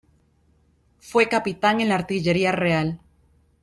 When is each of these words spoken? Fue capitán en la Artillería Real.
Fue 0.97 1.29
capitán 1.29 1.79
en 1.79 1.89
la 1.89 1.93
Artillería 1.93 2.51
Real. 2.51 2.99